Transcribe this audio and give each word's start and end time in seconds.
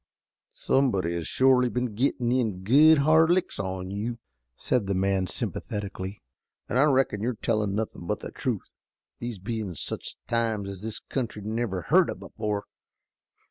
"Somebody 0.55 1.13
has 1.13 1.27
shorely 1.27 1.69
been 1.69 1.93
gettin' 1.93 2.31
in 2.31 2.63
good 2.63 2.97
hard 2.97 3.29
licks 3.29 3.59
on 3.59 3.91
you," 3.91 4.17
said 4.57 4.87
the 4.87 4.95
man 4.95 5.27
sympathetically, 5.27 6.23
"an' 6.67 6.77
I 6.79 6.85
reckon 6.85 7.21
you're 7.21 7.35
tellin' 7.35 7.75
nothin' 7.75 8.07
but 8.07 8.21
the 8.21 8.31
truth, 8.31 8.73
these 9.19 9.37
bein' 9.37 9.75
such 9.75 10.17
times 10.25 10.69
as 10.69 10.81
this 10.81 10.99
country 10.99 11.43
never 11.43 11.83
heard 11.83 12.09
of 12.09 12.19
before. 12.19 12.65